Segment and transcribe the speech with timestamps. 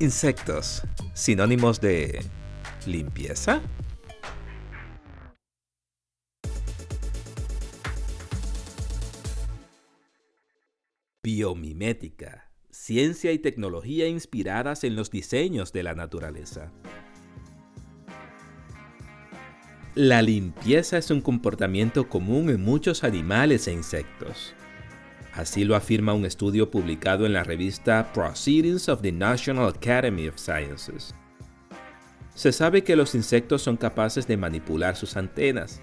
[0.00, 0.82] Insectos,
[1.14, 2.24] sinónimos de
[2.86, 3.62] limpieza.
[11.22, 16.72] Biomimética, ciencia y tecnología inspiradas en los diseños de la naturaleza.
[19.94, 24.54] La limpieza es un comportamiento común en muchos animales e insectos.
[25.32, 30.36] Así lo afirma un estudio publicado en la revista Proceedings of the National Academy of
[30.36, 31.14] Sciences.
[32.34, 35.80] Se sabe que los insectos son capaces de manipular sus antenas,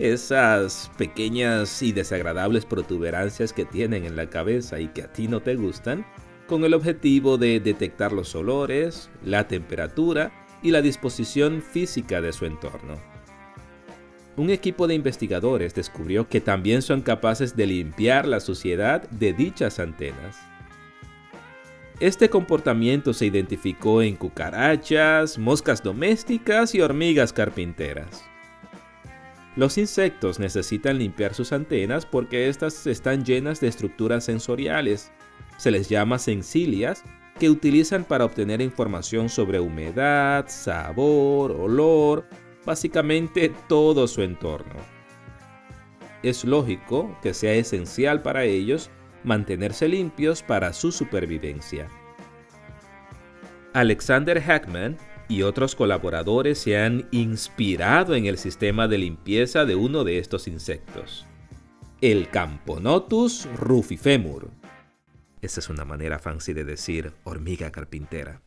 [0.00, 5.40] esas pequeñas y desagradables protuberancias que tienen en la cabeza y que a ti no
[5.40, 6.04] te gustan,
[6.48, 12.46] con el objetivo de detectar los olores, la temperatura y la disposición física de su
[12.46, 13.17] entorno
[14.38, 19.78] un equipo de investigadores descubrió que también son capaces de limpiar la suciedad de dichas
[19.80, 20.36] antenas.
[22.00, 28.24] Este comportamiento se identificó en cucarachas, moscas domésticas y hormigas carpinteras.
[29.56, 35.10] Los insectos necesitan limpiar sus antenas porque éstas están llenas de estructuras sensoriales.
[35.56, 37.02] Se les llama sensilias
[37.40, 42.28] que utilizan para obtener información sobre humedad, sabor, olor
[42.68, 44.74] básicamente todo su entorno.
[46.22, 48.90] Es lógico que sea esencial para ellos
[49.24, 51.88] mantenerse limpios para su supervivencia.
[53.72, 60.04] Alexander Hackman y otros colaboradores se han inspirado en el sistema de limpieza de uno
[60.04, 61.26] de estos insectos,
[62.02, 64.50] el Camponotus rufifemur.
[65.40, 68.42] Esa es una manera fancy de decir hormiga carpintera.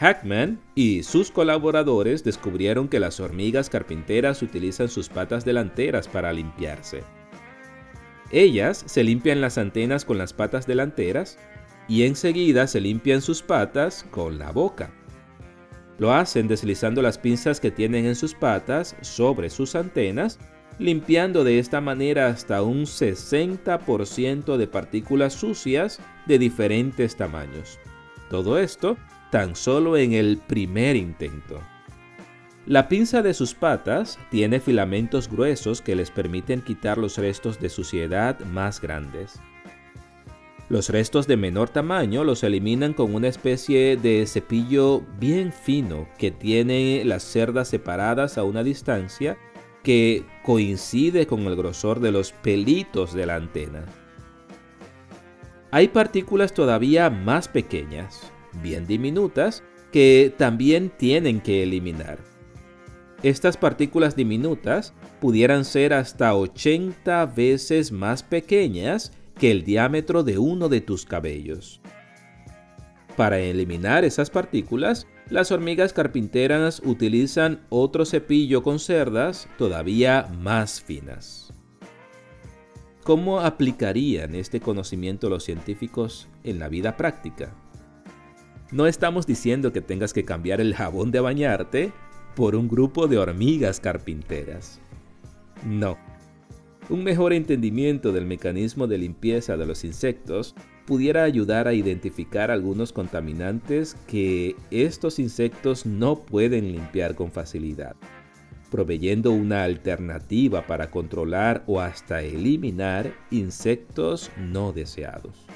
[0.00, 7.04] Hackman y sus colaboradores descubrieron que las hormigas carpinteras utilizan sus patas delanteras para limpiarse.
[8.32, 11.38] Ellas se limpian las antenas con las patas delanteras
[11.86, 14.90] y enseguida se limpian sus patas con la boca.
[15.98, 20.40] Lo hacen deslizando las pinzas que tienen en sus patas sobre sus antenas,
[20.80, 27.78] limpiando de esta manera hasta un 60% de partículas sucias de diferentes tamaños.
[28.34, 28.96] Todo esto
[29.30, 31.60] tan solo en el primer intento.
[32.66, 37.68] La pinza de sus patas tiene filamentos gruesos que les permiten quitar los restos de
[37.68, 39.38] suciedad más grandes.
[40.68, 46.32] Los restos de menor tamaño los eliminan con una especie de cepillo bien fino que
[46.32, 49.38] tiene las cerdas separadas a una distancia
[49.84, 53.84] que coincide con el grosor de los pelitos de la antena.
[55.74, 58.30] Hay partículas todavía más pequeñas,
[58.62, 62.20] bien diminutas que también tienen que eliminar.
[63.24, 70.68] Estas partículas diminutas pudieran ser hasta 80 veces más pequeñas que el diámetro de uno
[70.68, 71.80] de tus cabellos.
[73.16, 81.52] Para eliminar esas partículas, las hormigas carpinteras utilizan otro cepillo con cerdas todavía más finas.
[83.04, 87.52] ¿Cómo aplicarían este conocimiento los científicos en la vida práctica?
[88.72, 91.92] No estamos diciendo que tengas que cambiar el jabón de bañarte
[92.34, 94.80] por un grupo de hormigas carpinteras.
[95.68, 95.98] No.
[96.88, 100.54] Un mejor entendimiento del mecanismo de limpieza de los insectos
[100.86, 107.96] pudiera ayudar a identificar algunos contaminantes que estos insectos no pueden limpiar con facilidad,
[108.74, 115.46] proveyendo una alternativa para controlar o hasta eliminar insectos no deseados.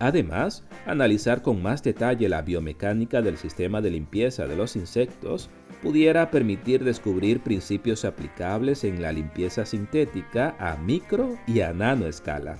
[0.00, 5.48] Además, analizar con más detalle la biomecánica del sistema de limpieza de los insectos
[5.84, 12.56] pudiera permitir descubrir principios aplicables en la limpieza sintética a micro y a nano escala.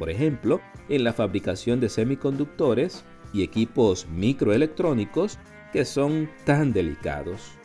[0.00, 5.38] Por ejemplo, en la fabricación de semiconductores y equipos microelectrónicos
[5.72, 7.59] que son tan delicados.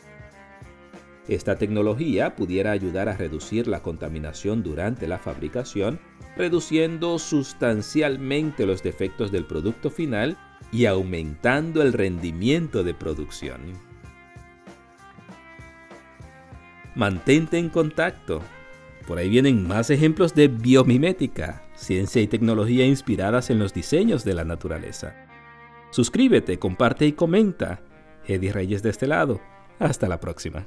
[1.28, 5.98] Esta tecnología pudiera ayudar a reducir la contaminación durante la fabricación,
[6.36, 10.36] reduciendo sustancialmente los defectos del producto final
[10.70, 13.60] y aumentando el rendimiento de producción.
[16.94, 18.40] Mantente en contacto.
[19.06, 24.34] Por ahí vienen más ejemplos de biomimética, ciencia y tecnología inspiradas en los diseños de
[24.34, 25.14] la naturaleza.
[25.90, 27.80] Suscríbete, comparte y comenta.
[28.26, 29.40] Eddie Reyes de este lado.
[29.78, 30.66] Hasta la próxima.